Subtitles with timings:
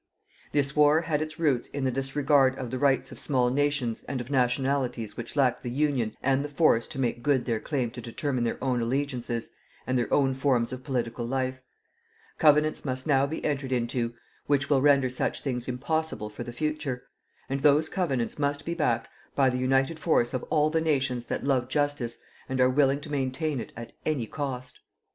[0.51, 4.19] "This war had its roots in the disregard of the rights of small nations and
[4.19, 8.01] of nationalities which lacked the union and the force to make good their claim to
[8.01, 9.51] determine their own allegiances
[9.85, 11.59] and their own forms of political life.
[12.39, 14.15] Covenants must now be entered into
[14.47, 17.03] which will render such things impossible for the future;
[17.47, 21.43] and those covenants must be backed by the united force of all the nations that
[21.43, 22.17] love justice
[22.49, 24.79] and are willing to maintain it at any cost.